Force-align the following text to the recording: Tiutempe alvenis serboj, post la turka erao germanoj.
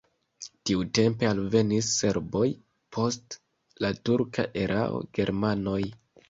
Tiutempe 0.69 1.27
alvenis 1.31 1.89
serboj, 1.97 2.45
post 2.97 3.37
la 3.85 3.93
turka 4.11 4.47
erao 4.63 5.05
germanoj. 5.21 5.79